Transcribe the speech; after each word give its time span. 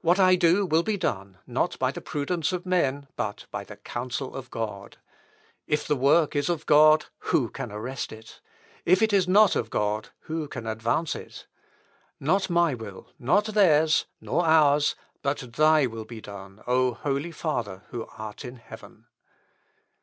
What 0.00 0.18
I 0.18 0.36
do 0.36 0.64
will 0.64 0.82
be 0.82 0.96
done, 0.96 1.36
not 1.46 1.78
by 1.78 1.90
the 1.90 2.00
prudence 2.00 2.50
of 2.50 2.64
men, 2.64 3.08
but 3.14 3.44
by 3.50 3.62
the 3.62 3.76
counsel 3.76 4.34
of 4.34 4.48
God. 4.50 4.96
If 5.66 5.86
the 5.86 5.96
work 5.96 6.34
is 6.34 6.48
of 6.48 6.64
God, 6.64 7.04
who 7.30 7.50
can 7.50 7.70
arrest 7.70 8.10
it? 8.10 8.40
If 8.86 9.02
it 9.02 9.12
is 9.12 9.28
not 9.28 9.56
of 9.56 9.68
God, 9.68 10.08
who 10.20 10.48
can 10.48 10.66
advance 10.66 11.14
it?... 11.14 11.46
Not 12.18 12.48
my 12.48 12.72
will, 12.72 13.08
nor 13.18 13.42
theirs, 13.42 14.06
nor 14.18 14.46
ours, 14.46 14.94
but 15.20 15.40
Thy 15.52 15.84
will 15.84 16.06
be 16.06 16.22
done, 16.22 16.62
O 16.66 16.94
Holy 16.94 17.30
Father 17.30 17.82
who 17.90 18.06
art 18.16 18.46
in 18.46 18.56
heaven!" 18.56 19.08